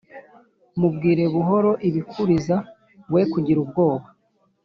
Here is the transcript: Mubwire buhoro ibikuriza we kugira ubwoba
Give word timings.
Mubwire 0.79 1.23
buhoro 1.33 1.71
ibikuriza 1.87 2.55
we 3.13 3.21
kugira 3.31 3.59
ubwoba 3.63 4.07